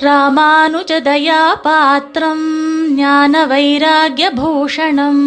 ராமானுஜதயா 0.00 1.54
பாத்திரம் 1.62 2.94
ஞான 2.94 3.46
வைராகியபூஷணம் 3.46 5.24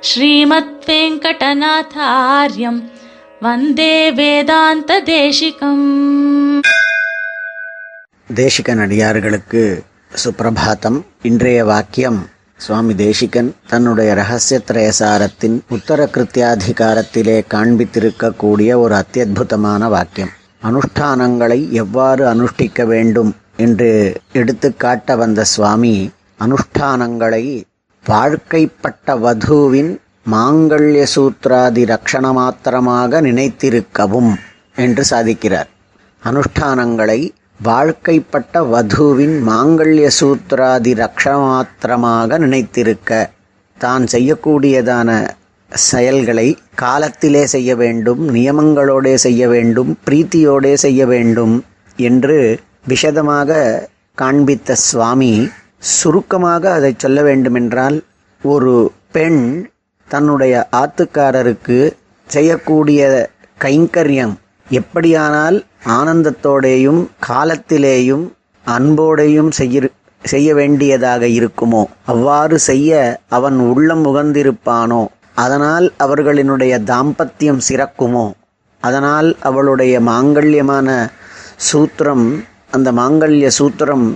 ஸ்ரீமத் 0.00 0.84
வெங்கடநாதாரியம் 0.86 2.90
வந்தே 3.40 4.12
வேதாந்த 4.12 5.00
தேசிகம் 5.00 6.60
தேசிகன் 8.34 8.78
அடியார்களுக்கு 8.78 9.82
சுப்பிரபாத்தம் 10.24 11.02
இன்றைய 11.22 11.64
வாக்கியம். 11.64 12.28
சுவாமி 12.56 12.94
தேசிகன் 12.94 13.54
தன்னுடைய 13.66 14.14
ரகசியத்ரயசாரத்தின் 14.14 15.60
உத்தர 15.68 15.98
கிருத்தியாதிகாரத்திலே 16.12 17.44
காண்பித்திருக்கக்கூடிய 17.54 18.76
ஒரு 18.76 18.94
அத்தியுதமான 18.94 19.88
வாக்கியம். 19.88 20.30
அனுஷ்டானங்களை 20.64 21.70
எவ்வாறு 21.70 22.22
அனுஷ்டிக்க 22.34 22.86
வேண்டும் 22.86 23.32
என்று 23.56 23.90
எடுத்துக்காட்ட 24.32 25.16
வந்த 25.16 25.44
சுவாமி 25.44 26.10
அனுஷ்டானங்களை 26.40 27.64
வாழ்க்கைப்பட்ட 28.04 29.16
வதுவின் 29.16 29.92
மாங்கல்ய 30.30 31.02
சூத்ராதி 31.14 31.82
ரக்ஷண 31.84 32.32
மாத்திரமாக 32.32 33.20
நினைத்திருக்கவும் 33.20 34.32
என்று 34.74 35.02
சாதிக்கிறார். 35.10 35.68
அனுஷ்டானங்களை 36.22 37.20
வாழ்க்கைப்பட்ட 37.62 38.62
வதுவின் 38.64 39.36
மாங்கல்ய 39.48 40.06
சூத்ராதி 40.20 40.92
ரக்ஷமாத்திரமாக 40.94 42.38
நினைத்திருக்க 42.38 43.30
தான் 43.78 44.04
செய்யக்கூடியதான 44.12 45.10
செயல்களை 45.74 46.58
காலத்திலே 46.74 47.46
செய்ய 47.46 47.76
வேண்டும் 47.76 48.34
நியமங்களோடே 48.34 49.14
செய்ய 49.14 49.48
வேண்டும் 49.48 49.98
பிரீத்தியோடே 50.06 50.74
செய்ய 50.74 51.06
வேண்டும் 51.06 51.64
என்று 51.98 52.60
விஷதமாக 52.86 53.50
காண்பித்த 54.14 54.72
சுவாமி 54.72 55.48
சுருக்கமாக 55.78 56.72
அதை 56.72 56.94
சொல்ல 56.96 57.22
வேண்டுமென்றால் 57.22 58.02
ஒரு 58.42 58.92
பெண் 59.12 59.68
தன்னுடைய 60.08 60.68
ஆத்துக்காரருக்கு 60.72 61.94
செய்யக்கூடிய 62.28 63.28
கைங்கரியம் 63.60 64.34
எப்படியானால் 64.70 65.64
ஆனந்தத்தோடேயும் 65.88 67.08
காலத்திலேயும் 67.28 68.24
அன்போடையும் 68.66 69.50
செய்ய 69.50 69.90
செய்ய 70.22 70.54
வேண்டியதாக 70.54 71.26
இருக்குமோ? 71.26 71.86
அவ்வாறு 72.04 72.58
செய்ய 72.58 72.92
அவன் 73.28 73.58
உள்ளம் 73.58 74.04
உகந்திருப்பானோ? 74.04 75.02
அதனால் 75.34 75.92
அவர்களினுடைய 75.98 76.74
தாம்பத்தியம் 76.84 77.64
சிறக்குமோ? 77.68 78.26
அதனால் 78.82 79.36
அவளுடைய 79.40 80.00
மாங்கல்யமான 80.00 80.88
சூத்திரம் 81.72 82.26
அந்த 82.70 82.92
மாங்கல்ய 82.92 83.48
சூத்திரம் 83.58 84.06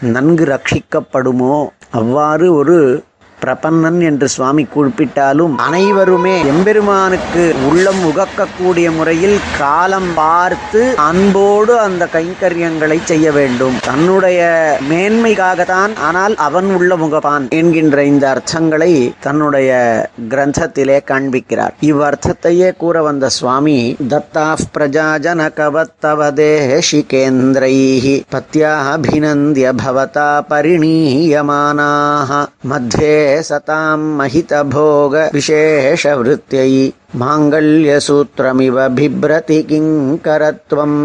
நன்கு 0.00 0.44
ரட்சிக்கப்படுமோ? 0.44 1.54
அவ்வாறு 1.90 2.54
ஒரு 2.54 2.76
பிரபன்னன் 3.46 4.00
என்று 4.00 4.28
சுவாமி 4.28 4.66
குறிப்பிட்டாலும் 4.74 5.54
அனைவருமே 5.56 6.44
எம்பெருமானுக்கு 6.44 7.54
உள்ளம் 7.68 8.02
உகக்கக்கூடிய 8.04 8.96
முறையில் 8.96 9.38
காலம் 9.58 10.10
பார்த்து 10.14 10.94
அன்போடு 10.96 11.78
அந்த 11.78 12.08
கைங்கரியங்களை 12.12 12.98
செய்ய 13.04 13.32
வேண்டும். 13.32 13.76
தன்னுடைய 13.80 14.40
மேன்மைக்காகத்தான் 14.90 15.92
ஆனால் 15.96 16.34
அவன் 16.36 16.74
உள்ள 16.74 16.96
முகப்பான் 16.96 17.48
என்கின்ற 17.48 18.04
இந்த 18.04 18.24
அர்த்தங்களை 18.34 18.92
தன்னுடைய 19.20 19.70
கிரந்தத்திலே 20.28 20.98
காண்பிக்கிறார். 21.10 21.74
இவ்வர்த்தத்தையே 21.80 22.76
கூற 22.76 23.02
வந்த 23.02 23.28
சுவாமி 23.28 23.96
தத்தா 24.08 24.46
பிரஜா 24.78 25.18
ஜன 25.18 25.50
கவத்தவ 25.56 26.24
பவதா 29.86 30.28
பரிணீயமானாக 30.50 32.30
மத்தியே 32.70 33.35
सतां 33.43 33.99
महितभोग 34.17 35.13
विशेषवृत्त्यै 35.33 36.71
மாங்கல்யசூத்திரமிவ 37.21 38.83
பிப்ரதி 38.97 39.57
கிங்கரத்வம் 39.69 40.99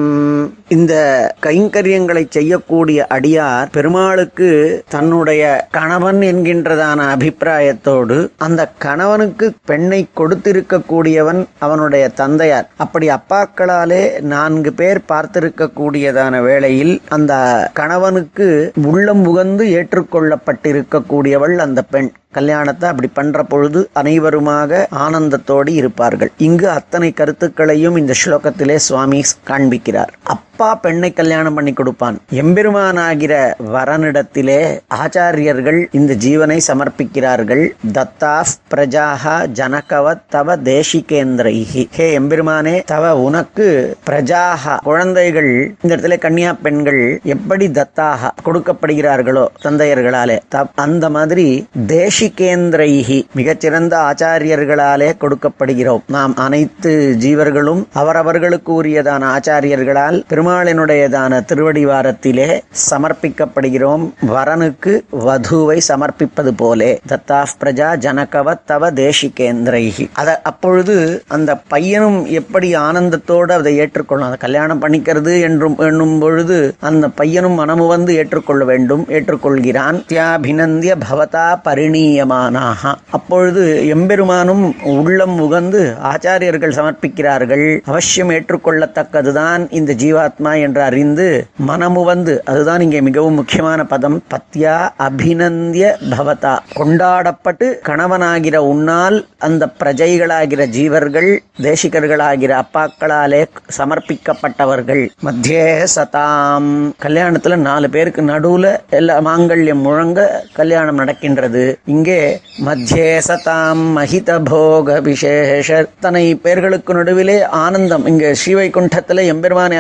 இந்த 0.69 0.93
கைங்கரியங்களை 1.41 2.23
செய்யக்கூடிய 2.29 3.07
அடியார் 3.11 3.71
பெருமாளுக்கு 3.71 4.51
தன்னுடைய 4.89 5.43
கணவன் 5.71 6.21
என்கின்றதான 6.23 7.07
அபிப்பிராயத்தோடு 7.15 8.19
அந்த 8.39 8.69
கணவனுக்கு 8.79 9.49
பெண்ணை 9.65 10.01
கொடுத்திருக்கக்கூடியவன் 10.21 11.41
அவனுடைய 11.59 12.05
தந்தையார் 12.15 12.69
அப்படி 12.77 13.09
அப்பாக்களாலே 13.11 14.03
நான்கு 14.27 14.73
பேர் 14.73 15.01
பார்த்திருக்கக்கூடியதான 15.09 16.43
வேளையில் 16.43 16.95
அந்த 17.09 17.33
கணவனுக்கு 17.73 18.49
உள்ளம் 18.85 19.25
உகந்து 19.27 19.67
ஏற்றுக்கொள்ளப்பட்டிருக்கக்கூடியவள் 19.77 21.57
அந்த 21.59 21.83
பெண் 21.91 22.13
கல்யாணத்தை 22.32 22.90
அப்படி 22.90 23.10
பண்ற 23.14 23.44
பொழுது 23.44 23.90
அனைவருமாக 23.94 24.88
ஆனந்தத்தோடு 24.96 25.70
இருப்பார்கள். 25.70 26.32
இங்கு 26.38 26.70
அத்தனை 26.70 27.12
கருத்துக்களையும் 27.12 27.96
இந்த 27.96 28.14
ஸ்லோகத்திலே 28.26 28.76
சுவாமி 28.76 29.22
காண்பிக்கிறார். 29.48 30.12
அப் 30.24 30.44
அப்பா 30.62 30.76
பெண்ணை 30.82 31.08
கல்யாணம் 31.18 31.56
பண்ணி 31.58 31.72
கொடுப்பான். 31.74 32.18
எம்பெருமானாகிற 32.42 33.36
வரனிடத்திலே 33.76 34.58
ஆச்சாரியர்கள் 35.04 35.80
இந்த 36.00 36.16
ஜீவனை 36.26 36.58
சமர்ப்பிக்கிறார்கள். 36.68 37.64
தத்தா 37.98 38.34
பிரஜாஹா 38.74 39.34
ஜனகவ 39.60 40.14
தவ 40.36 40.56
தேசிகேந்திரைஹி 40.68 41.84
ஹே 41.96 42.08
எம்பெருமானே 42.18 42.76
தவ 42.92 43.14
உனக்கு 43.28 43.68
பிரஜாக. 44.10 44.76
குழந்தைகள் 44.90 45.50
இந்த 45.82 45.92
இடத்துல 45.96 46.20
கன்னியா 46.26 46.52
பெண்கள் 46.68 47.02
எப்படி 47.36 47.68
தத்தாக 47.80 48.32
கொடுக்கப்படுகிறார்களோ 48.50 49.46
தந்தையர்களாலே. 49.66 50.38
அந்த 50.86 51.10
மாதிரி 51.18 51.48
தேசிகேந்திரைஹி 51.96 53.20
மிகச்சிறந்த 53.42 53.98
ஆச்சாரியர்களாலே 54.12 55.10
கொடுக்கப்படுகிறோம். 55.26 56.06
நாம் 56.18 56.38
அனைத்து 56.48 56.94
ஜீவர்களும் 57.26 57.84
அவரவர்களுக்கு 58.04 58.72
உரியதான 58.84 59.34
ஆச்சாரியர்களால் 59.36 60.20
பெருமா 60.32 60.50
பெருமாளினுடையதான 60.52 61.34
திருவடிவாரத்திலே 61.48 62.60
சமர்ப்பிக்கப்படுகிறோம். 62.90 64.06
வரனுக்கு 64.34 64.94
வதுவை 65.26 65.78
சமர்ப்பிப்பது 65.88 66.52
போலே. 66.56 67.00
தத்தா 67.10 67.44
பிரஜா 67.62 67.98
ஜனகவ 67.98 68.54
தவ 68.66 68.92
தேசிகேந்திரைஹி. 68.92 70.10
அத 70.14 70.42
அப்பொழுது 70.42 71.24
அந்த 71.28 71.56
பையனும் 71.56 72.26
எப்படி 72.26 72.76
ஆனந்தத்தோடு 72.76 73.52
அதை 73.52 73.80
ஏற்றுக்கொள்ளும்? 73.80 74.26
அதை 74.26 74.38
கல்யாணம் 74.38 74.82
பண்ணிக்கிறது 74.82 75.42
என்றும் 75.42 75.78
எண்ணும் 75.78 76.20
பொழுது 76.20 76.76
அந்த 76.80 77.08
பையனும் 77.08 77.60
மனமு 77.60 77.88
வந்து 77.88 78.16
ஏற்றுக்கொள்ள 78.16 78.66
வேண்டும் 78.66 79.06
ஏற்றுக்கொள்கிறான். 79.10 80.04
தியாபினந்திய 80.10 80.94
பவதா 81.12 81.48
பரிணீயமானாக 81.64 82.96
அப்பொழுது 83.10 83.64
எம்பெருமானும் 83.96 84.84
உள்ளம் 84.84 85.38
உகந்து 85.40 85.82
ஆச்சாரியர்கள் 86.14 86.78
சமர்ப்பிக்கிறார்கள். 86.80 87.80
அவசியம் 87.86 88.30
ஏற்றுக்கொள்ளத்தக்கதுதான் 88.30 89.68
இந்த 89.70 89.94
ஜீவாத்மா 89.94 90.41
என்று 90.50 90.82
அறிந்து 90.82 91.46
மனமு 91.68 92.04
வந்து 92.04 92.42
அதுதான் 92.46 92.82
இங்கே 92.82 93.02
மிகவும் 93.02 93.34
முக்கியமான 93.34 93.86
பதம். 93.86 94.24
பத்யா 94.30 94.90
அபிநந்திய 95.00 95.96
பவதா. 96.10 96.60
கொண்டாடப்பட்டு 96.74 97.82
கணவனாகிற 97.86 98.56
உன்னால் 98.56 99.28
அந்த 99.38 99.70
பிரஜைகளாகிற 99.80 100.68
ஜீவர்கள் 100.68 101.38
தேசிகர்களாகிற 101.62 102.64
அப்பாக்களாலே 102.64 103.46
சமர்ப்பிக்கப்பட்டவர்கள். 103.78 105.10
மத்தியே 105.24 105.88
சதாம். 105.96 106.94
கல்யாணத்துல 107.02 107.56
நாலு 107.56 107.90
பேருக்கு 107.90 108.22
நடுவுல 108.22 108.80
எல்லா 108.90 109.22
மாங்கல்யம் 109.22 109.82
முழங்க 109.82 110.44
கல்யாணம் 110.54 110.96
நடக்கின்றது. 110.96 111.80
இங்கே 111.86 112.42
மத்தியே 112.66 113.22
சதாம் 113.28 113.92
மகித 113.92 114.40
போக 114.40 115.00
விசேஷ 115.00 115.78
அத்தனை 115.78 116.36
பேர்களுக்கு 116.36 116.94
நடுவிலே 116.94 117.44
ஆனந்தம். 117.44 118.06
இங்கே 118.06 118.32
ஸ்ரீவைகுண்டத்துல 118.32 119.26
எம்பெருமானை 119.26 119.78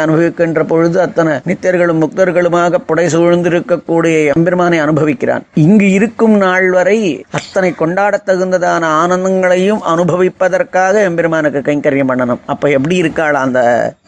வருகின்ற 0.51 0.63
பொழுது 0.63 0.97
அத்தனை 1.01 1.33
நித்தியர்களும் 1.49 2.01
முக்தர்களுமாக 2.03 2.79
புடை 2.87 3.05
சூழ்ந்திருக்கக்கூடிய 3.05 4.15
எம்பெருமானை 4.35 4.77
அனுபவிக்கிறான். 4.81 5.43
இங்கு 5.53 5.87
இருக்கும் 5.91 6.35
நாள் 6.37 6.69
வரை 6.69 6.97
அத்தனை 7.31 7.69
கொண்டாடத் 7.71 8.27
தகுந்ததான 8.29 8.83
ஆனந்தங்களையும் 9.01 9.81
அனுபவிப்பதற்காக 9.93 11.03
எம்பெருமானுக்கு 11.09 11.59
கைங்கரியம் 11.59 12.11
பண்ணணும். 12.11 12.43
அப்ப 12.45 12.69
எப்படி 12.69 12.95
இருக்காள் 12.95 13.37
அந்த 13.43 13.59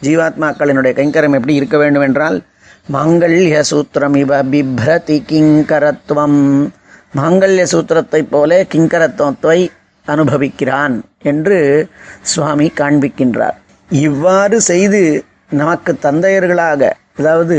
ஜீவாத்மாக்களினுடைய 0.02 0.92
கைங்கரியம் 1.00 1.38
எப்படி 1.38 1.54
இருக்க 1.54 1.78
வேண்டும் 1.78 2.06
என்றால் 2.08 2.38
மாங்கல்ய 2.92 3.62
சூத்திரம் 3.70 4.16
இவ 4.16 4.42
பிப்ரதி 4.44 5.18
கிங்கரத்துவம் 5.30 6.40
மாங்கல்ய 7.16 7.64
சூத்திரத்தைப் 7.74 8.30
போல 8.30 8.62
கிங்கரத்துவத்தை 8.74 9.58
அனுபவிக்கிறான் 10.06 10.94
என்று 11.22 11.58
சுவாமி 12.20 12.66
காண்பிக்கின்றார். 12.80 13.56
இவ்வாறு 13.90 14.60
செய்து 14.60 15.00
நமக்கு 15.60 15.92
தந்தையர்களாக 16.02 16.90
அதாவது 17.18 17.56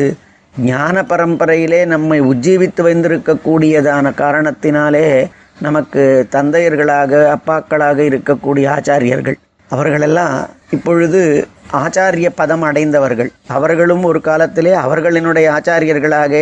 ஞான 0.70 1.02
பரம்பரையிலே 1.10 1.80
நம்மை 1.86 2.18
உஜ்ஜீவித்து 2.22 2.82
வைத்திருக்கக்கூடியதான 2.88 4.12
காரணத்தினாலே 4.22 5.08
நமக்கு 5.62 6.04
தந்தையர்களாக 6.32 7.12
அப்பாக்களாக 7.36 7.98
இருக்கக்கூடிய 8.12 8.66
ஆச்சாரியர்கள். 8.76 9.38
அவர்களெல்லாம் 9.70 10.36
இப்பொழுது 10.70 11.22
ஆச்சாரிய 11.84 12.30
பதம் 12.36 12.62
அடைந்தவர்கள். 12.62 13.32
அவர்களும் 13.58 14.04
ஒரு 14.04 14.22
காலத்திலே 14.22 14.74
அவர்களினுடைய 14.86 15.48
ஆச்சாரியர்களாக 15.58 16.34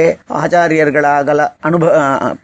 ஆச்சாரியர்களாக 0.41 1.49
அனுப 1.67 1.91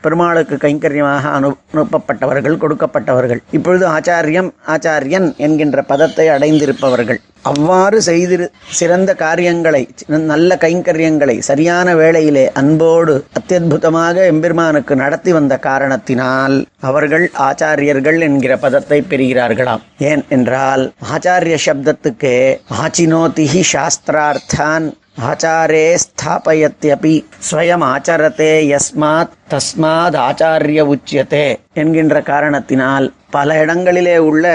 பெருமாளுக்கு 0.02 0.56
கைங்கரியமாக 0.56 1.32
அனு 1.38 1.50
அனுப்பப்பட்டவர்கள் 1.74 2.62
கொடுக்கப்பட்டவர்கள். 2.64 3.42
இப்பொழுது 3.58 3.86
ஆச்சாரியம் 3.88 4.52
ஆச்சாரியன் 4.76 5.28
என்கின்ற 5.48 5.82
பதத்தை 5.82 6.28
அடைந்திருப்பவர்கள். 6.28 7.20
அவ்வாறு 7.50 7.98
செய்திரு 8.06 8.46
சிறந்த 8.80 9.12
காரியங்களை 9.16 9.82
நல்ல 10.32 10.58
கைங்கரியங்களை 10.64 11.36
சரியான 11.50 11.96
வேளையிலே 11.96 12.44
அன்போடு 12.62 13.14
அத்தியுதமாக 13.40 14.26
எம்பெருமானுக்கு 14.32 14.96
நடத்தி 14.96 15.32
வந்த 15.32 15.58
காரணத்தினால் 15.68 16.56
அவர்கள் 16.82 17.32
ஆச்சாரியர்கள் 17.40 18.20
என்கிற 18.20 18.58
பதத்தை 18.58 19.04
பெறுகிறார்களாம். 19.10 19.80
ஏன் 19.98 20.24
என்றால் 20.30 20.94
ஆச்சாரிய 21.14 21.58
சப்தத்துக்கு 21.66 22.34
ஆச்சினோதிஹி 22.84 23.64
சாஸ்திரார்த்தான் 23.74 24.88
ஆச்சாரே 25.30 25.96
ஸ்தாபயத்யபி 26.04 27.24
ஸ்வயம் 27.52 27.84
ஆச்சரத்தே 27.86 28.54
யஸ்மாத் 28.70 29.34
தஸ்மாத் 29.54 30.16
ஆச்சாரிய 30.16 30.82
உச்சியத்தே 30.86 31.48
என்கின்ற 31.74 32.22
காரணத்தினால் 32.22 33.14
பல 33.30 33.58
இடங்களிலே 33.64 34.18
உள்ள 34.18 34.46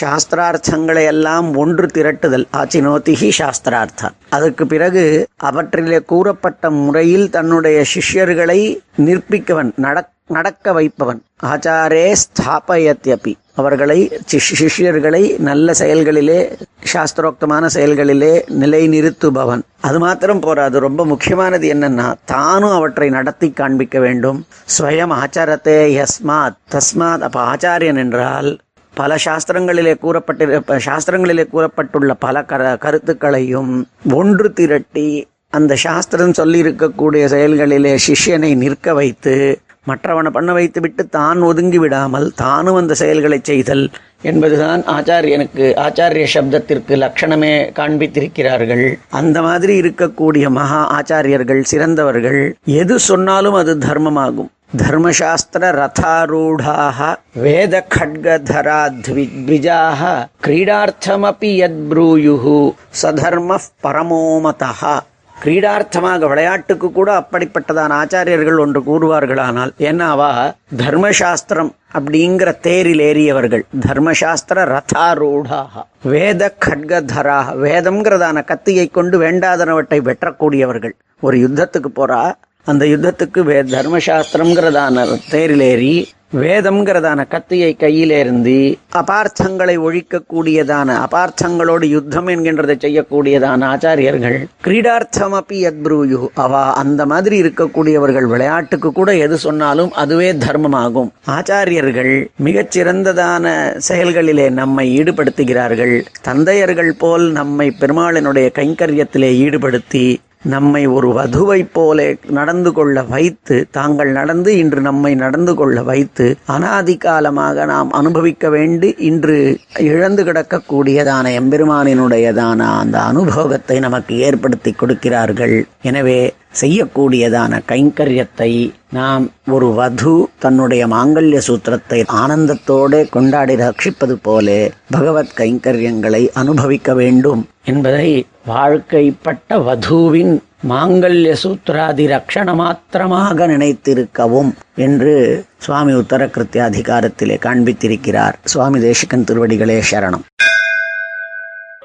சாஸ்திரார்த்தங்களை 0.00 1.04
எல்லாம் 1.04 1.56
ஒன்று 1.56 1.86
திரட்டுதல் 1.86 2.46
ஆச்சினோதிஹி 2.56 3.28
சாஸ்திரார்த்தம் 3.38 4.14
அதற்கு 4.28 4.66
பிறகு 4.66 5.04
அவற்றிலே 5.36 5.98
கூறப்பட்ட 6.04 6.70
முறையில் 6.70 7.30
தன்னுடைய 7.30 7.84
சிஷ்யர்களை 7.94 8.60
நிற்பிக்கவன் 8.98 9.72
நட 9.76 9.98
நடக்க 10.26 10.72
வைப்பவன். 10.72 11.22
ஆச்சாரே 11.42 12.14
ஸ்தாபயத்யபி. 12.22 13.32
அவர்களை 13.54 14.18
சிஷ்யர்களை 14.32 15.38
நல்ல 15.38 15.74
செயல்களிலே 15.74 16.56
சாஸ்திரோக்தமான 16.92 17.66
செயல்களிலே 17.66 18.44
நிலைநிறுத்துபவன். 18.60 19.62
அது 19.80 19.98
மாத்திரம் 19.98 20.40
போராது 20.40 20.80
ரொம்ப 20.80 21.06
முக்கியமானது 21.06 21.72
என்னன்னா 21.74 22.14
தானும் 22.24 22.70
அவற்றை 22.70 23.10
நடத்தி 23.10 23.50
காண்பிக்க 23.50 23.98
வேண்டும். 23.98 24.46
ஸ்வயம் 24.78 25.14
ஆச்சாரத்தே 25.22 25.78
யஸ்மாத் 25.98 26.56
தஸ்மாத். 26.70 27.18
அப்ப 27.18 27.44
ஆச்சாரியன் 27.54 27.96
என்றால் 27.96 28.58
பல 28.94 29.14
சாஸ்திரங்களிலே 29.24 29.98
கூறப்பட்டு 29.98 30.46
சாஸ்திரங்களிலே 30.66 31.46
கூறப்பட்டுள்ள 31.52 32.14
பல 32.18 32.44
கர 32.44 32.76
கருத்துக்களையும் 32.76 33.88
ஒன்று 34.12 34.52
திரட்டி 34.52 35.26
அந்த 35.50 35.74
சாஸ்திரம் 35.74 36.32
சொல்லி 36.32 36.62
இருக்கக்கூடிய 36.62 37.24
செயல்களிலே 37.24 37.98
சிஷ்யனை 38.06 38.56
நிற்க 38.56 38.94
வைத்து 38.94 39.60
மற்றவனை 39.88 40.30
பண்ண 40.30 40.50
வைத்துவிட்டு 40.52 41.08
தான் 41.08 41.40
ஒதுங்கி 41.42 41.78
விடாமல் 41.78 42.26
தானும் 42.34 42.78
அந்த 42.80 42.94
செயல்களை 42.94 43.38
செய்தல் 43.42 43.84
என்பதுதான் 44.22 44.82
ஆச்சாரியனுக்கு 44.96 45.64
ஆச்சாரிய 45.84 46.26
சப்தத்திற்கு 46.34 46.94
லட்சணமே 47.02 47.52
காண்பித்திருக்கிறார்கள். 47.78 48.84
அந்த 49.10 49.42
மாதிரி 49.42 49.74
இருக்கக்கூடிய 49.82 50.48
மகா 50.58 50.82
ஆச்சாரியர்கள் 50.98 51.62
சிறந்தவர்கள் 51.62 52.42
எது 52.82 52.96
சொன்னாலும் 53.10 53.58
அது 53.62 53.74
தர்மமாகும். 53.86 54.50
தர்மசாஸ்திர 54.78 55.64
ரதாரூடாக 55.80 56.98
வேத 57.44 57.74
கட்கதரா 57.96 58.80
த்விஜாக 59.06 60.00
கிரீடார்த்தமபி 60.46 61.52
யத் 61.60 61.82
ப்ரூயு 61.90 62.56
சதர்ம 63.02 63.58
பரமோமதா 63.84 64.94
கிரீடார்த்தமாக 65.42 66.28
விளையாட்டுக்கு 66.28 66.92
கூட 66.92 67.18
அப்படிப்பட்டதான 67.18 67.96
ஆச்சாரியர்கள் 68.02 68.58
ஒன்று 68.58 68.80
கூறுவார்களானால் 68.80 69.72
என்னவா? 69.78 70.54
தர்மசாஸ்திரம் 70.76 71.70
அப்படிங்கிற 71.94 72.60
தேரில் 72.60 72.98
ஏறியவர்கள். 72.98 73.62
தர்மசாஸ்திர 73.80 74.64
ரதாரூடாக 74.64 75.84
வேத 76.02 76.54
கட்கதராக 76.66 77.54
வேதம்ங்கிறதான 77.66 78.44
கத்தியை 78.44 78.90
கொண்டு 78.90 79.20
வேண்டாதனவற்றை 79.20 80.00
வெற்றக்கூடியவர்கள். 80.08 80.94
ஒரு 81.20 81.38
யுத்தத்துக்கு 81.38 81.90
போறா? 81.96 82.34
அந்த 82.70 82.84
யுத்தத்துக்கு 82.92 83.40
வே 83.48 83.56
தர்மசாஸ்திரம்ங்கிறதான 83.74 85.06
தேரிலேறி 85.32 85.94
வேதம்ங்கிறதான 86.42 87.20
கத்தியை 87.32 87.68
கையிலேருந்து 87.82 88.54
அபார்த்தங்களை 89.00 89.76
ஒழிக்கக்கூடியதான 89.78 90.96
அபார்த்தங்களோடு 91.04 91.86
யுத்தம் 91.88 92.26
என்கின்றதை 92.26 92.76
செய்யக்கூடியதான 92.84 93.68
ஆச்சாரியர்கள் 93.74 94.36
கிரீடார்த்தம் 94.66 95.36
அப்பி 95.40 95.58
யத்ப்ரூயு 95.66 96.20
அவா 96.44 96.64
அந்த 96.82 97.06
மாதிரி 97.06 97.36
இருக்கக்கூடியவர்கள் 97.42 98.28
விளையாட்டுக்கு 98.32 98.90
கூட 98.92 99.14
எது 99.26 99.38
சொன்னாலும் 99.38 99.92
அதுவே 99.92 100.32
தர்மமாகும். 100.46 101.10
ஆச்சாரியர்கள் 101.36 102.12
மிகச்சிறந்ததான 102.44 103.44
செயல்களிலே 103.88 104.50
நம்மை 104.60 104.86
ஈடுபடுத்துகிறார்கள். 104.98 105.96
தந்தையர்கள் 106.22 106.92
போல் 106.98 107.26
நம்மை 107.30 107.68
பெருமாளினுடைய 107.80 108.48
கைங்கரியத்திலே 108.58 109.32
ஈடுபடுத்தி 109.46 110.06
நம்மை 110.48 110.86
ஒரு 110.86 111.08
வதுவைப் 111.12 111.72
போல 111.72 112.14
நடந்து 112.28 112.72
கொள்ள 112.72 113.02
வைத்து 113.02 113.66
தாங்கள் 113.70 114.10
நடந்து 114.10 114.56
இன்று 114.58 114.80
நம்மை 114.80 115.14
நடந்து 115.14 115.54
கொள்ள 115.54 115.82
வைத்து 115.82 116.36
அனாதி 116.46 116.96
காலமாக 116.96 117.64
நாம் 117.64 117.90
அனுபவிக்க 117.90 118.48
வேண்டி 118.48 118.94
இன்று 118.98 119.58
இழந்து 119.78 120.24
கிடக்கக்கூடியதான 120.24 121.32
எம்பெருமானினுடையதான 121.40 122.58
அந்த 122.58 123.00
அனுபவத்தை 123.00 123.78
நமக்கு 123.78 124.18
ஏற்படுத்தி 124.18 124.72
கொடுக்கிறார்கள். 124.72 125.66
எனவே 125.82 126.34
செய்யக்கூடியதான 126.60 127.60
கைங்கரியத்தை 127.68 128.50
நாம் 128.90 129.30
ஒரு 129.50 129.66
வது 129.66 130.28
தன்னுடைய 130.38 130.86
மாங்கல்ய 130.86 131.40
சூத்திரத்தை 131.46 131.98
ஆனந்தத்தோடு 132.12 133.08
கொண்டாடி 133.10 133.54
ரட்சிப்பது 133.54 134.16
போல 134.22 134.70
பகவத் 134.90 135.34
கைங்கரியங்களை 135.36 136.28
அனுபவிக்க 136.32 136.94
வேண்டும் 136.94 137.48
என்பதை 137.64 138.26
வாழ்க்கைப்பட்ட 138.46 139.58
வധூவின் 139.58 140.42
மாங்கல்ய 140.68 141.34
சூத்ராதி 141.42 142.04
ரக்ஷண 142.06 142.54
மாத்திரமாக 142.54 143.46
நினைத்திருக்கவும் 143.46 144.50
என்று 144.76 145.44
சுவாமி 145.58 145.92
உத்தரகிருத்திய 145.92 146.62
அதிகாரத்திலே 146.70 147.36
காண்பித்திருக்கிறார். 147.38 148.32
சுவாமி 148.44 148.80
தேசிகன் 148.80 149.24
திருவடிகளே 149.30 149.82
சரணம். 149.90 150.24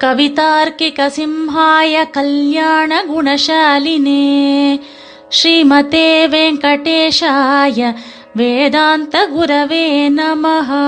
கவிதார்க்கிக 0.04 1.10
சிம்ஹாய 1.18 2.10
கல்யாண 2.12 3.04
குணசாலினே 3.04 4.80
ஸ்ரீமதே 5.30 6.12
வெங்கடேஷாய 6.36 7.96
வேதாந்த 8.36 9.28
குரவே 9.38 9.88
நமஹா. 10.18 10.86